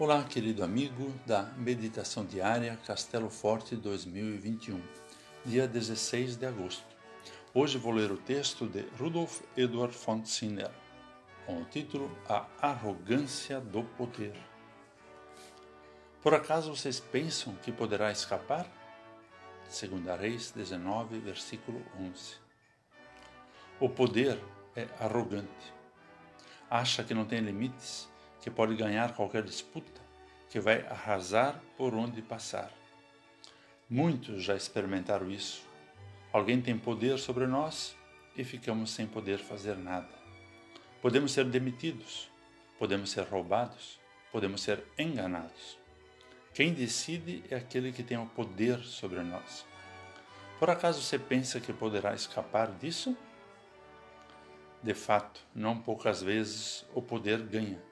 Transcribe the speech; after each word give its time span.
Olá, 0.00 0.24
querido 0.24 0.64
amigo 0.64 1.12
da 1.26 1.42
Meditação 1.58 2.24
Diária 2.24 2.74
Castelo 2.86 3.28
Forte 3.28 3.76
2021, 3.76 4.80
dia 5.44 5.68
16 5.68 6.36
de 6.36 6.46
agosto. 6.46 6.86
Hoje 7.52 7.76
vou 7.76 7.92
ler 7.92 8.10
o 8.10 8.16
texto 8.16 8.66
de 8.66 8.80
Rudolf 8.98 9.42
Eduard 9.54 9.94
von 9.94 10.24
Sinner, 10.24 10.70
com 11.44 11.60
o 11.60 11.66
título 11.66 12.10
A 12.26 12.46
Arrogância 12.62 13.60
do 13.60 13.82
Poder. 13.82 14.32
Por 16.22 16.32
acaso 16.32 16.74
vocês 16.74 16.98
pensam 16.98 17.54
que 17.56 17.70
poderá 17.70 18.10
escapar? 18.10 18.66
Segunda 19.68 20.16
Reis 20.16 20.50
19, 20.50 21.18
versículo 21.18 21.84
11. 22.00 22.36
O 23.78 23.90
poder 23.90 24.42
é 24.74 24.88
arrogante. 24.98 25.74
Acha 26.70 27.04
que 27.04 27.12
não 27.12 27.26
tem 27.26 27.40
limites 27.40 28.08
que 28.40 28.50
pode 28.50 28.74
ganhar 28.74 29.14
qualquer 29.14 29.42
disputa, 29.42 30.00
que 30.48 30.58
vai 30.58 30.86
arrasar 30.86 31.60
por 31.76 31.94
onde 31.94 32.22
passar. 32.22 32.72
Muitos 33.88 34.42
já 34.42 34.56
experimentaram 34.56 35.30
isso. 35.30 35.62
Alguém 36.32 36.60
tem 36.60 36.78
poder 36.78 37.18
sobre 37.18 37.46
nós 37.46 37.96
e 38.36 38.44
ficamos 38.44 38.90
sem 38.90 39.06
poder 39.06 39.38
fazer 39.38 39.76
nada. 39.76 40.08
Podemos 41.02 41.32
ser 41.32 41.44
demitidos, 41.44 42.30
podemos 42.78 43.10
ser 43.10 43.24
roubados, 43.24 44.00
podemos 44.32 44.62
ser 44.62 44.84
enganados. 44.98 45.78
Quem 46.54 46.72
decide 46.72 47.44
é 47.50 47.56
aquele 47.56 47.92
que 47.92 48.02
tem 48.02 48.18
o 48.18 48.26
poder 48.26 48.78
sobre 48.80 49.20
nós. 49.20 49.66
Por 50.58 50.70
acaso 50.70 51.00
você 51.00 51.18
pensa 51.18 51.60
que 51.60 51.72
poderá 51.72 52.14
escapar 52.14 52.72
disso? 52.72 53.16
De 54.82 54.94
fato, 54.94 55.40
não 55.54 55.80
poucas 55.80 56.22
vezes 56.22 56.86
o 56.94 57.02
poder 57.02 57.42
ganha 57.42 57.89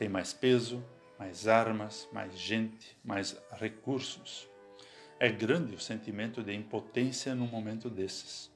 tem 0.00 0.08
mais 0.08 0.32
peso, 0.32 0.82
mais 1.18 1.46
armas, 1.46 2.08
mais 2.10 2.32
gente, 2.38 2.96
mais 3.04 3.36
recursos. 3.52 4.48
É 5.18 5.28
grande 5.28 5.74
o 5.74 5.78
sentimento 5.78 6.42
de 6.42 6.54
impotência 6.54 7.34
num 7.34 7.46
momento 7.46 7.90
desses. 7.90 8.50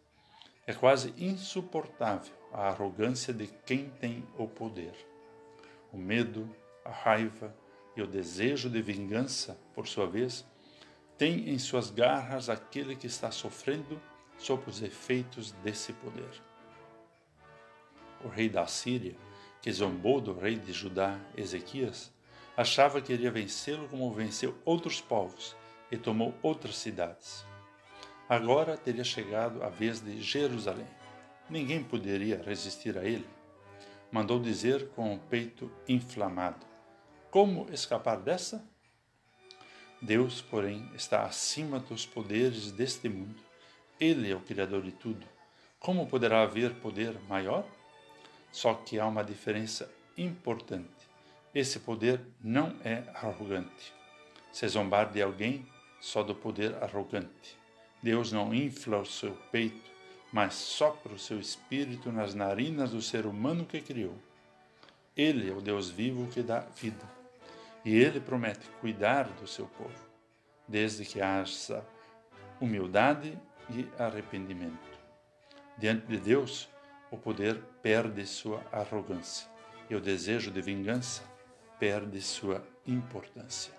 É 0.67 0.73
quase 0.73 1.13
insuportável 1.19 2.33
a 2.51 2.69
arrogância 2.69 3.31
de 3.35 3.47
quem 3.67 3.91
tem 3.91 4.27
o 4.39 4.49
poder. 4.49 4.95
O 5.93 5.99
medo, 5.99 6.49
a 6.83 6.91
raiva 6.91 7.55
e 7.95 8.01
o 8.01 8.07
desejo 8.07 8.71
de 8.71 8.81
vingança, 8.81 9.61
por 9.75 9.87
sua 9.87 10.07
vez, 10.07 10.47
têm 11.19 11.51
em 11.51 11.59
suas 11.59 11.91
garras 11.91 12.49
aquele 12.49 12.97
que 12.97 13.07
está 13.07 13.31
sofrendo 13.31 14.01
sob 14.39 14.63
os 14.67 14.81
efeitos 14.81 15.53
desse 15.63 15.93
poder. 15.93 16.43
O 18.25 18.29
rei 18.29 18.49
da 18.49 18.67
Síria 18.67 19.15
que 19.65 19.73
zombou 19.73 20.21
do 20.21 20.35
rei 20.35 20.57
de 20.57 20.75
Judá, 20.75 21.19
Ezequias, 21.35 22.13
achava 22.55 23.01
que 23.01 23.15
iria 23.15 23.31
vencê-lo 23.31 23.89
como 23.89 24.13
venceu 24.13 24.55
outros 24.63 25.01
povos 25.01 25.57
e 25.91 25.97
tomou 25.97 26.35
outras 26.43 26.77
cidades. 26.77 27.47
Agora 28.29 28.77
teria 28.77 29.03
chegado 29.03 29.63
a 29.63 29.71
vez 29.71 30.03
de 30.03 30.21
Jerusalém. 30.21 30.87
Ninguém 31.49 31.83
poderia 31.83 32.43
resistir 32.45 32.99
a 32.99 33.05
ele. 33.07 33.27
Mandou 34.13 34.39
dizer 34.39 34.91
com 34.91 35.15
o 35.15 35.19
peito 35.19 35.73
inflamado: 35.89 36.67
Como 37.31 37.67
escapar 37.73 38.19
dessa? 38.19 38.63
Deus, 40.03 40.43
porém, 40.43 40.91
está 40.95 41.23
acima 41.23 41.81
dos 41.81 42.05
poderes 42.05 42.71
deste 42.71 43.09
mundo. 43.09 43.41
Ele 43.99 44.31
é 44.31 44.37
o 44.37 44.41
Criador 44.41 44.83
de 44.83 44.93
tudo. 44.93 45.27
Como 45.81 46.07
poderá 46.07 46.43
haver 46.43 46.75
poder 46.81 47.19
maior? 47.27 47.67
Só 48.55 48.73
que 48.73 49.01
há 49.01 49.07
uma 49.09 49.25
diferença 49.25 49.91
importante. 50.17 50.89
Esse 51.53 51.81
poder 51.81 52.21
não 52.41 52.77
é 52.85 53.03
arrogante. 53.13 53.93
Se 54.53 54.69
zombar 54.69 55.11
de 55.11 55.21
alguém 55.21 55.67
só 56.01 56.23
do 56.23 56.37
poder 56.37 56.81
arrogante. 56.81 57.59
Deus 58.01 58.31
não 58.31 58.55
infla 58.55 59.01
o 59.01 59.05
seu 59.05 59.33
peito, 59.51 59.91
mas 60.33 60.55
sopra 60.55 61.13
o 61.13 61.19
seu 61.19 61.41
espírito 61.41 62.13
nas 62.13 62.33
narinas 62.33 62.93
do 62.93 63.03
ser 63.03 63.27
humano 63.27 63.67
que 63.67 63.81
criou. 63.81 64.17
Ele 65.17 65.51
é 65.51 65.53
o 65.53 65.61
Deus 65.61 65.91
vivo 65.91 66.29
que 66.29 66.41
dá 66.41 66.61
vida. 66.61 67.11
E 67.85 67.93
ele 67.93 68.21
promete 68.21 68.69
cuidar 68.81 69.25
do 69.25 69.49
seu 69.49 69.67
povo, 69.67 70.09
desde 70.69 71.05
que 71.05 71.21
haja 71.21 71.85
humildade 72.61 73.37
e 73.69 73.89
arrependimento. 73.99 74.79
Diante 75.77 76.07
de 76.07 76.19
Deus, 76.19 76.69
o 77.15 77.19
poder 77.19 77.63
perde 77.81 78.27
sua 78.27 78.61
arrogância 78.73 79.49
e 79.89 79.95
o 79.95 80.01
desejo 80.01 80.51
de 80.51 80.61
vingança 80.61 81.23
perde 81.79 82.21
sua 82.21 82.67
importância. 82.85 83.73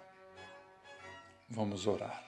Vamos 1.49 1.85
orar. 1.85 2.23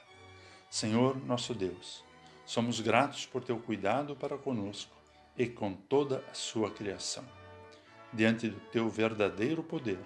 Senhor 0.69 1.15
nosso 1.25 1.53
Deus, 1.53 2.03
somos 2.45 2.81
gratos 2.81 3.25
por 3.25 3.41
teu 3.41 3.57
cuidado 3.57 4.17
para 4.17 4.37
conosco 4.37 4.93
e 5.37 5.47
com 5.47 5.73
toda 5.73 6.21
a 6.29 6.33
sua 6.33 6.69
criação. 6.71 7.23
Diante 8.11 8.49
do 8.49 8.59
teu 8.69 8.89
verdadeiro 8.89 9.63
poder, 9.63 9.99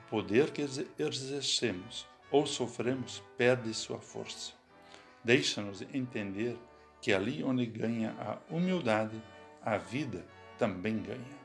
o 0.00 0.10
poder 0.10 0.50
que 0.50 0.60
exercemos 0.98 2.06
ou 2.30 2.46
sofremos 2.46 3.22
perde 3.38 3.72
sua 3.72 3.98
força. 3.98 4.52
Deixa-nos 5.22 5.80
entender 5.80 6.58
que 7.00 7.14
ali 7.14 7.42
onde 7.42 7.64
ganha 7.64 8.14
a 8.18 8.54
humildade, 8.54 9.22
a 9.62 9.78
vida 9.78 10.33
também 10.58 11.02
ganha. 11.02 11.38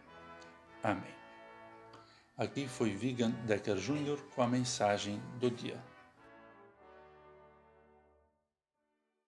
Amém. 0.84 1.14
Aqui 2.38 2.68
foi 2.68 2.92
Vigan 2.92 3.31
Decker 3.46 3.75
Jr. 3.75 4.18
com 4.34 4.42
a 4.42 4.47
mensagem 4.47 5.22
do 5.40 5.52
dia. 5.52 5.78